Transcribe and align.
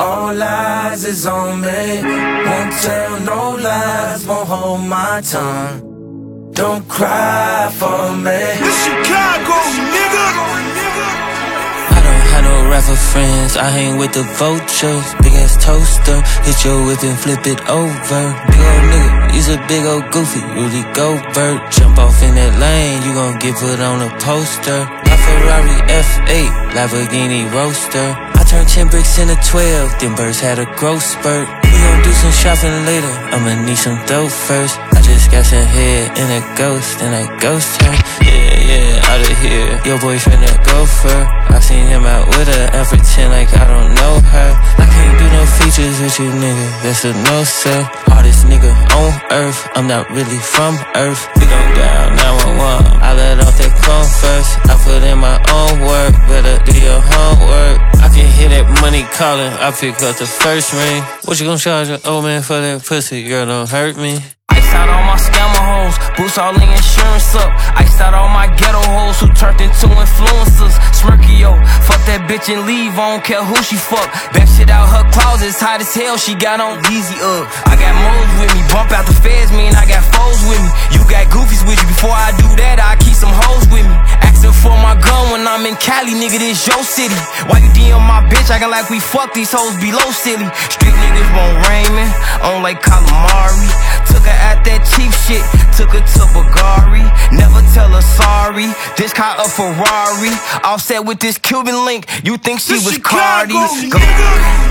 All 0.00 0.40
eyes 0.40 1.04
is 1.04 1.26
on 1.26 1.60
me. 1.60 2.02
Won't 2.46 2.72
tell 2.82 3.20
no 3.20 3.56
lies, 3.56 4.24
won't 4.26 4.48
hold 4.48 4.82
my 4.82 5.20
tongue. 5.20 6.52
Don't 6.52 6.86
cry 6.88 7.68
for 7.74 8.14
me. 8.14 8.38
This 8.62 8.78
Chicago, 8.84 9.58
nigga. 9.94 10.26
I 11.90 12.00
don't 12.06 12.26
have 12.30 12.44
no 12.44 12.70
rapper 12.70 12.94
friends, 13.10 13.56
I 13.56 13.70
hang 13.70 13.98
with 13.98 14.12
the 14.12 14.22
vultures. 14.38 15.06
Big 15.18 15.34
ass 15.34 15.58
toaster, 15.64 16.22
hit 16.46 16.64
your 16.64 16.78
whip 16.86 17.02
and 17.02 17.18
flip 17.18 17.44
it 17.46 17.60
over. 17.68 18.22
Big 18.50 18.62
old 18.70 18.84
nigga, 18.94 19.32
he's 19.32 19.48
a 19.48 19.58
big 19.66 19.84
old 19.84 20.06
goofy, 20.12 20.42
Rudy 20.54 20.86
Gobert. 20.94 21.72
Jump 21.72 21.98
off 21.98 22.22
in 22.22 22.36
that 22.36 22.54
lane, 22.62 23.02
you 23.02 23.14
gon' 23.14 23.38
get 23.40 23.56
put 23.58 23.80
on 23.80 23.98
a 24.02 24.10
poster. 24.22 24.86
My 25.10 25.16
Ferrari 25.26 25.78
F8, 25.90 26.70
Lamborghini 26.78 27.50
Roadster. 27.50 28.27
I 28.48 28.64
turned 28.64 28.68
10 28.68 28.88
bricks 28.88 29.18
into 29.18 29.36
12, 29.44 30.00
then 30.00 30.16
birds 30.16 30.40
had 30.40 30.58
a 30.58 30.64
growth 30.80 31.04
spurt. 31.04 31.44
We 31.68 31.68
gon' 31.68 32.00
do 32.00 32.12
some 32.16 32.32
shopping 32.32 32.72
later, 32.88 33.12
I'ma 33.28 33.60
need 33.60 33.76
some 33.76 34.00
dough 34.08 34.32
first. 34.32 34.80
I 34.96 35.04
just 35.04 35.30
got 35.30 35.44
some 35.44 35.68
head 35.68 36.16
in 36.16 36.24
a 36.32 36.40
ghost, 36.56 36.96
and 37.04 37.12
that 37.12 37.28
ghost 37.44 37.76
turn. 37.76 37.92
Yeah, 38.24 38.56
yeah, 38.56 39.12
out 39.12 39.20
of 39.20 39.36
here. 39.44 39.76
Your 39.84 40.00
boyfriend 40.00 40.48
a 40.48 40.56
gopher. 40.64 41.28
I 41.52 41.60
seen 41.60 41.92
him 41.92 42.08
out 42.08 42.24
with 42.32 42.48
her, 42.48 42.72
and 42.72 42.88
pretend 42.88 43.36
like 43.36 43.52
I 43.52 43.68
don't 43.68 43.92
know 43.92 44.16
her. 44.16 44.50
I 44.80 44.86
can't 44.96 45.18
do 45.20 45.28
no 45.28 45.44
features 45.60 46.00
with 46.00 46.16
you, 46.16 46.32
nigga. 46.32 46.68
That's 46.80 47.04
a 47.04 47.12
no, 47.28 47.44
sir. 47.44 47.84
Hardest 48.08 48.48
nigga 48.48 48.72
on 48.96 49.12
earth. 49.28 49.60
I'm 49.76 49.86
not 49.86 50.08
really 50.08 50.40
from 50.40 50.80
earth. 50.96 51.20
We 51.36 51.44
gon' 51.44 51.76
down 51.76 52.16
911. 52.16 52.96
I 53.04 53.12
let 53.12 53.44
off 53.44 53.60
that 53.60 53.67
first. 54.20 54.50
I 54.68 54.74
put 54.84 55.02
in 55.02 55.18
my 55.18 55.38
own 55.52 55.80
work. 55.80 56.12
Better 56.28 56.56
do 56.64 56.74
your 56.78 57.00
homework. 57.00 57.78
I 58.04 58.08
can 58.12 58.28
hear 58.36 58.48
that 58.50 58.66
money 58.80 59.02
calling. 59.16 59.52
I 59.52 59.70
pick 59.70 59.94
up 60.02 60.16
the 60.16 60.26
first 60.26 60.72
ring. 60.72 61.02
What 61.24 61.40
you 61.40 61.46
gon' 61.46 61.58
charge 61.58 61.88
an 61.88 62.00
old 62.04 62.24
man 62.24 62.42
for 62.42 62.60
that 62.60 62.84
pussy? 62.84 63.24
Girl, 63.28 63.46
don't 63.46 63.68
hurt 63.68 63.96
me. 63.96 64.18
Iced 64.50 64.74
out 64.74 64.88
all 64.88 65.04
my 65.04 65.16
scammer 65.16 65.64
hoes, 65.70 65.96
boost 66.16 66.38
all 66.38 66.52
the 66.52 66.64
insurance 66.64 67.34
up. 67.36 67.50
Iced 67.76 68.00
out 68.00 68.14
all 68.14 68.28
my 68.28 68.46
ghetto 68.56 68.80
hoes 68.80 69.20
who 69.20 69.28
turned 69.32 69.60
into 69.60 69.86
influencers. 69.86 70.74
Smirkio, 70.96 71.52
fuck 71.84 71.97
that 72.08 72.24
bitch 72.24 72.48
and 72.48 72.64
leave, 72.64 72.96
I 72.96 73.12
don't 73.12 73.24
care 73.24 73.44
who 73.44 73.56
she 73.60 73.76
fuck. 73.76 74.08
Back 74.32 74.48
shit 74.48 74.72
out 74.72 74.88
her 74.88 75.04
closet, 75.12 75.52
hot 75.60 75.84
as 75.84 75.92
hell, 75.92 76.16
she 76.16 76.32
got 76.32 76.58
on 76.58 76.80
Easy 76.88 77.20
up. 77.20 77.44
I 77.68 77.76
got 77.76 77.92
moles 77.92 78.32
with 78.40 78.50
me, 78.56 78.64
bump 78.72 78.90
out 78.96 79.04
the 79.04 79.12
feds, 79.12 79.52
man, 79.52 79.76
I 79.76 79.84
got 79.84 80.00
foes 80.16 80.40
with 80.48 80.56
me. 80.56 80.70
You 80.96 81.04
got 81.04 81.28
goofies 81.28 81.60
with 81.68 81.76
you, 81.76 81.88
before 81.88 82.16
I 82.16 82.32
do 82.40 82.48
that, 82.64 82.80
I 82.80 82.96
keep 83.04 83.12
some 83.12 83.32
hoes 83.32 83.68
with 83.68 83.84
me. 83.84 83.96
Asking 84.24 84.56
for 84.56 84.72
my 84.80 84.96
gun 84.96 85.36
when 85.36 85.44
I'm 85.44 85.68
in 85.68 85.76
Cali, 85.76 86.16
nigga, 86.16 86.40
this 86.40 86.64
your 86.64 86.80
city. 86.80 87.14
Why 87.52 87.60
you 87.60 87.70
DM 87.76 88.00
my 88.00 88.24
bitch, 88.24 88.48
acting 88.48 88.72
like 88.72 88.88
we 88.88 89.04
fuck 89.04 89.36
these 89.36 89.52
hoes 89.52 89.76
below 89.76 90.08
silly. 90.08 90.48
Street 90.72 90.96
niggas 90.96 91.30
won't 91.36 91.60
Raymond, 91.68 92.12
on 92.40 92.64
like 92.64 92.80
calamari. 92.80 93.68
Took 94.08 94.24
her 94.24 94.38
at 94.48 94.64
that 94.64 94.80
cheap 94.96 95.12
shit, 95.28 95.44
took 95.76 95.92
her 95.92 96.00
to 96.00 96.22
Bulgari. 96.32 96.57
Never 97.98 98.14
sorry. 98.22 98.66
This 98.96 99.12
car 99.12 99.34
a 99.38 99.48
Ferrari. 99.48 100.30
Offset 100.62 101.04
with 101.04 101.18
this 101.18 101.36
Cuban 101.38 101.84
link, 101.84 102.06
you 102.24 102.36
think 102.36 102.60
she 102.60 102.74
This 102.74 102.84
was 102.84 102.94
Chicago, 102.94 103.18
Cardi? 103.18 103.90
nigga. 103.90 103.98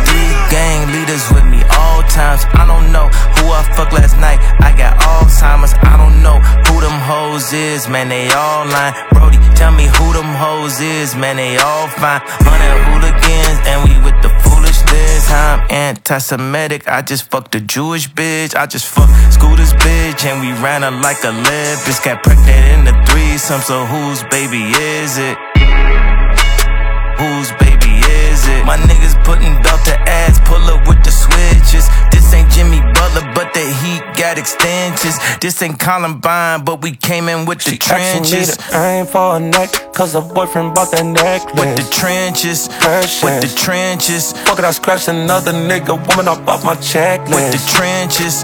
Three 0.08 0.32
gang 0.50 0.88
leaders 0.96 1.28
with 1.32 1.44
me 1.44 1.60
all 1.76 2.04
times. 2.08 2.46
I 2.56 2.64
don't 2.66 2.92
know 2.92 3.08
who 3.36 3.52
I 3.52 3.64
fucked 3.76 3.92
last 3.94 4.16
night. 4.18 4.40
I 4.64 4.72
got 4.78 4.96
Alzheimer's. 5.04 5.74
I 5.84 5.98
don't 5.98 6.24
know 6.24 6.40
who 6.40 6.80
them 6.80 6.96
hoes 7.04 7.52
is. 7.52 7.90
Man, 7.90 8.08
they 8.08 8.32
all 8.32 8.66
lying. 8.66 8.96
Brody, 9.12 9.40
tell 9.56 9.72
me 9.72 9.88
who 10.00 10.14
them 10.14 10.32
hoes 10.34 10.80
is. 10.80 11.16
Man, 11.16 11.36
they 11.36 11.58
all 11.58 11.88
fine. 12.00 12.22
Hundred 12.48 12.80
hooligans, 12.88 13.60
and 13.68 13.84
we 13.84 13.92
with 14.08 14.16
the 14.24 14.32
foolishness. 14.88 15.32
I'm 15.32 15.68
anti-Semitic. 15.70 16.88
I 16.88 17.02
just 17.02 17.30
fucked 17.30 17.56
a 17.56 17.62
Jewish 17.62 18.10
bitch. 18.10 18.56
I 18.56 18.66
just 18.66 18.86
fucked 18.86 19.12
Scooter's 19.34 19.74
bitch, 19.74 20.26
and 20.26 20.42
we 20.42 20.52
ran 20.64 20.82
her 20.82 20.92
like 20.92 21.24
a 21.24 21.32
lip. 21.32 21.80
Bitch 21.86 22.04
got 22.04 22.24
pregnant 22.24 22.50
in 22.50 22.86
the 22.86 22.94
threesome. 23.06 23.62
So 23.62 23.86
whose 23.86 24.24
baby 24.26 24.64
is 24.72 25.18
it? 25.18 25.38
Whose 27.18 27.52
baby 27.58 27.98
is 28.30 28.48
it? 28.48 28.66
My 28.66 28.78
niggas 28.78 29.18
putting 29.24 29.62
belt 29.64 29.82
to 29.86 29.96
ass, 30.08 30.40
pull 30.46 30.62
up 30.70 30.88
with 30.88 31.04
the 31.04 31.12
switches. 31.12 31.90
This 32.12 32.34
ain't 32.34 32.50
Jimmy 32.52 32.82
got 34.28 34.38
extensions. 34.38 35.18
This 35.40 35.62
ain't 35.62 35.80
Columbine, 35.80 36.66
but 36.66 36.82
we 36.82 36.92
came 36.96 37.30
in 37.30 37.46
with 37.46 37.60
the 37.64 37.78
Asking 37.80 38.24
me 38.24 38.28
trenches. 38.30 38.58
I 38.74 39.00
ain't 39.00 39.10
for 39.10 39.38
a 39.38 39.40
neck, 39.40 39.70
cause 39.94 40.14
her 40.14 40.22
boyfriend 40.22 40.74
bought 40.76 40.92
that 40.92 41.06
necklace. 41.06 41.56
With 41.60 41.78
the 41.78 41.88
trenches, 41.94 42.68
Precious. 42.68 43.24
with 43.24 43.42
the 43.42 43.56
trenches, 43.56 44.34
Fuck 44.44 44.60
it, 44.60 44.66
I 44.66 44.72
scratched 44.72 45.08
another 45.08 45.54
nigga, 45.54 45.96
woman 46.10 46.28
up 46.28 46.46
off 46.48 46.66
my 46.66 46.76
checklist. 46.76 47.36
with 47.36 47.52
the 47.56 47.62
trenches. 47.72 48.44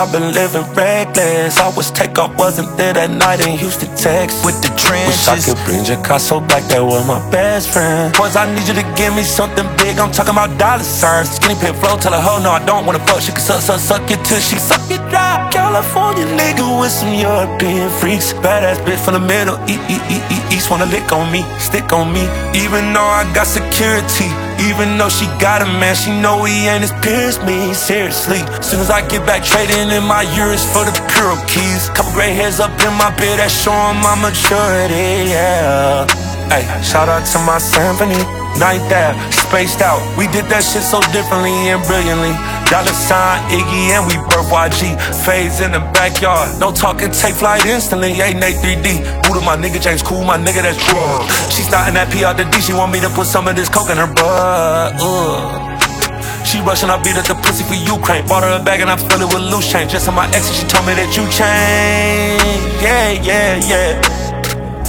I've 0.00 0.10
been 0.12 0.32
living 0.32 0.64
reckless. 0.72 1.60
I 1.60 1.68
was 1.76 1.90
take 1.90 2.16
off, 2.16 2.32
wasn't 2.38 2.74
there 2.78 2.94
that 2.94 3.10
night 3.10 3.44
in 3.44 3.58
Houston, 3.58 3.92
Texas. 4.00 4.40
With 4.40 4.56
the 4.64 4.72
trenches. 4.72 5.28
Wish 5.28 5.28
I 5.28 5.36
could 5.36 5.60
bring 5.68 5.84
Picasso 5.84 6.40
back, 6.40 6.64
that 6.72 6.80
was 6.80 7.04
my 7.04 7.20
best 7.28 7.68
friend. 7.68 8.08
Boys, 8.16 8.32
I 8.32 8.48
need 8.48 8.64
you 8.64 8.72
to 8.80 8.86
give 8.96 9.12
me 9.12 9.20
something 9.20 9.68
big. 9.76 10.00
I'm 10.00 10.08
talking 10.08 10.32
about 10.32 10.56
dollar 10.56 10.88
signs. 10.88 11.36
Skinny 11.36 11.52
pit 11.60 11.76
flow, 11.76 12.00
tell 12.00 12.16
her, 12.16 12.22
hoe, 12.24 12.40
no, 12.40 12.48
I 12.48 12.64
don't 12.64 12.88
wanna 12.88 13.04
fuck. 13.04 13.20
She 13.20 13.28
can 13.28 13.44
suck, 13.44 13.60
suck, 13.60 13.76
suck 13.76 14.08
it 14.08 14.24
till 14.24 14.40
she 14.40 14.56
suck 14.56 14.80
it 14.88 15.04
dry. 15.12 15.52
California 15.52 16.24
nigga 16.32 16.64
with 16.80 16.96
some 16.96 17.12
European 17.12 17.92
freaks. 18.00 18.32
Badass 18.40 18.80
bitch 18.80 19.04
from 19.04 19.20
the 19.20 19.24
middle, 19.28 19.60
e 19.68 19.76
e 19.92 20.00
e 20.08 20.16
e 20.32 20.38
east 20.48 20.72
wanna 20.72 20.88
lick 20.88 21.12
on 21.12 21.28
me, 21.28 21.44
stick 21.60 21.92
on 21.92 22.08
me. 22.08 22.24
Even 22.56 22.96
though 22.96 23.04
I 23.04 23.28
got 23.36 23.44
security, 23.44 24.32
even 24.68 24.98
though 24.98 25.08
she 25.08 25.26
got 25.40 25.62
a 25.62 25.66
man, 25.66 25.94
she 25.94 26.10
know 26.10 26.44
he 26.44 26.68
ain't 26.68 26.84
as 26.84 26.92
pierce 27.00 27.38
me. 27.42 27.72
Seriously, 27.72 28.40
soon 28.60 28.80
as 28.80 28.90
I 28.90 29.06
get 29.08 29.24
back 29.24 29.42
trading 29.44 29.88
in 29.88 30.04
my 30.04 30.24
euros 30.36 30.64
for 30.72 30.84
the 30.84 30.94
pure 31.12 31.36
keys. 31.48 31.88
Couple 31.90 32.12
gray 32.12 32.32
hairs 32.32 32.60
up 32.60 32.72
in 32.84 32.92
my 33.00 33.10
beard 33.16 33.38
that 33.40 33.50
showing 33.50 33.98
my 34.04 34.14
maturity. 34.20 35.30
Yeah. 35.32 36.04
Hey, 36.52 36.66
shout 36.82 37.08
out 37.08 37.24
to 37.32 37.38
my 37.46 37.58
symphony. 37.58 38.20
Night 38.58 38.82
that 38.90 39.14
spaced 39.32 39.80
out. 39.80 40.02
We 40.18 40.26
did 40.28 40.44
that 40.50 40.66
shit 40.66 40.82
so 40.82 41.00
differently 41.14 41.54
and 41.70 41.80
brilliantly. 41.86 42.34
Dollar 42.70 42.94
sign 42.94 43.42
Iggy 43.50 43.90
and 43.90 44.06
we 44.06 44.14
birth 44.30 44.46
YG. 44.46 44.94
Fades 45.26 45.60
in 45.60 45.72
the 45.72 45.80
backyard. 45.90 46.54
No 46.60 46.70
talking, 46.70 47.10
take 47.10 47.34
flight 47.34 47.66
instantly. 47.66 48.12
Ain't 48.22 48.38
Nate 48.38 48.54
3D. 48.62 49.26
Buddha, 49.26 49.40
my 49.44 49.56
nigga 49.56 49.82
James 49.82 50.02
Cool, 50.02 50.22
my 50.22 50.38
nigga 50.38 50.62
that's 50.62 50.78
drug. 50.86 51.26
She 51.50 51.62
starting 51.62 51.94
that 51.94 52.12
P 52.12 52.24
out 52.24 52.36
the 52.36 52.44
D. 52.44 52.60
She 52.62 52.72
want 52.72 52.92
me 52.92 53.00
to 53.00 53.10
put 53.10 53.26
some 53.26 53.48
of 53.48 53.56
this 53.56 53.68
coke 53.68 53.90
in 53.90 53.96
her 53.98 54.06
butt. 54.06 54.94
Ugh. 55.02 56.46
She 56.46 56.60
rushing, 56.60 56.90
I 56.90 57.02
beat 57.02 57.18
up 57.18 57.26
the 57.26 57.34
pussy 57.34 57.64
for 57.66 57.74
Ukraine. 57.74 58.26
Bought 58.28 58.44
her 58.44 58.60
a 58.60 58.62
bag 58.62 58.80
and 58.80 58.90
I 58.90 58.96
fill 58.96 59.20
it 59.20 59.34
with 59.34 59.42
loose 59.50 59.66
change. 59.66 59.90
Just 59.90 60.06
on 60.06 60.14
my 60.14 60.26
ex, 60.30 60.46
and 60.46 60.54
she 60.54 60.64
told 60.70 60.86
me 60.86 60.94
that 60.94 61.10
you 61.18 61.26
changed. 61.26 62.82
Yeah, 62.82 63.10
yeah, 63.18 63.58
yeah. 63.66 64.19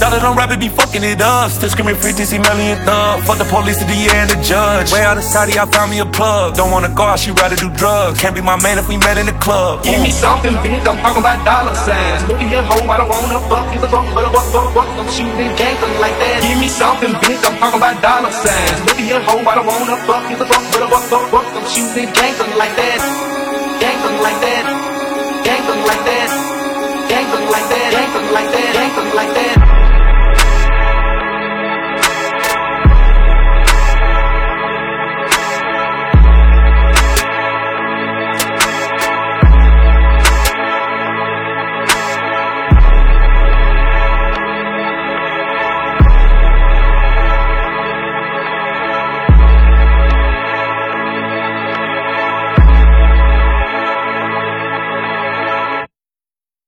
Dollar 0.02 0.18
don't 0.18 0.34
rap 0.34 0.50
it, 0.50 0.58
be 0.58 0.66
fucking 0.66 1.06
it 1.06 1.22
up. 1.22 1.46
Still 1.54 1.70
screaming 1.70 1.94
free 1.94 2.10
DC 2.10 2.34
million 2.34 2.74
thug. 2.82 3.22
Fuck 3.22 3.38
the 3.38 3.46
police, 3.46 3.78
the 3.78 3.86
DA, 3.86 4.10
and 4.18 4.26
the 4.26 4.34
judge. 4.42 4.90
Way 4.90 5.06
out 5.06 5.14
of 5.14 5.22
Saudi, 5.22 5.54
I 5.54 5.62
found 5.70 5.94
me 5.94 6.02
a 6.02 6.08
plug. 6.10 6.58
Don't 6.58 6.74
wanna 6.74 6.90
go 6.90 7.06
out, 7.06 7.22
she 7.22 7.30
rather 7.30 7.54
do 7.54 7.70
drugs. 7.78 8.18
Can't 8.18 8.34
be 8.34 8.42
my 8.42 8.58
man 8.66 8.82
if 8.82 8.90
we 8.90 8.98
met 8.98 9.14
in 9.14 9.30
the 9.30 9.38
club. 9.38 9.86
Give 9.86 10.02
me 10.02 10.10
something 10.10 10.58
big, 10.58 10.82
I'm 10.82 10.98
talking 10.98 11.22
about 11.22 11.46
dollar 11.46 11.78
signs. 11.86 12.26
Look 12.26 12.42
at 12.42 12.50
your 12.50 12.66
hoe, 12.66 12.82
I 12.82 12.98
don't 12.98 13.14
wanna 13.14 13.46
fuck 13.46 13.70
you, 13.70 13.78
but 13.78 13.94
but 13.94 14.02
but 14.10 14.26
but 14.50 14.66
but 14.74 14.88
I'm 14.90 15.06
shooting 15.06 15.54
gangster 15.54 15.94
like 16.02 16.18
that. 16.18 16.38
Give 16.42 16.58
me 16.58 16.66
something 16.66 17.14
big, 17.22 17.38
I'm 17.46 17.54
talking 17.62 17.78
about 17.78 18.02
dollar 18.02 18.34
signs. 18.34 18.78
Look 18.82 18.98
at 18.98 19.06
your 19.06 19.22
hoe, 19.22 19.46
I 19.46 19.54
don't 19.54 19.70
wanna 19.70 20.02
fuck 20.02 20.26
you, 20.26 20.34
but 20.34 20.50
but 20.50 20.62
but 20.66 20.82
but 20.90 21.04
but 21.14 21.24
but 21.30 21.46
I'm 21.46 21.66
shooting 21.70 22.10
gangster 22.10 22.50
like 22.58 22.74
that. 22.74 22.98
Gangster 23.78 24.18
like 24.18 24.40
that. 24.50 24.64
Gangster 25.46 25.78
like 25.86 26.02
that. 26.10 26.28
Gangster 27.06 27.38
like 27.54 27.66
that. 27.70 27.88
Gangster 27.94 28.24
like 28.34 28.50
that. 28.50 28.70
Gangster 28.74 29.06
like 29.14 29.34
that. 29.38 29.91